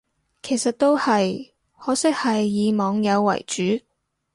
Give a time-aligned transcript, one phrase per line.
[0.41, 3.63] 其實都係，可惜係以網友為主